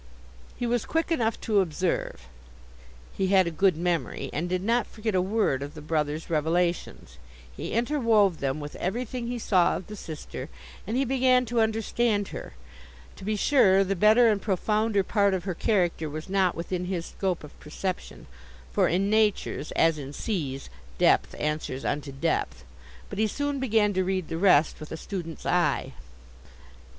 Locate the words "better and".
13.95-14.41